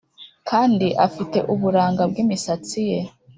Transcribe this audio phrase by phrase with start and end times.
[0.49, 2.99] kandi afite uburanga bwimisatsi ye